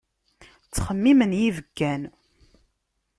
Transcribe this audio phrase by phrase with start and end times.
[0.65, 2.01] Ttxemmimen yibekkan.